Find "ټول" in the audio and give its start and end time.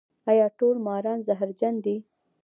0.57-0.75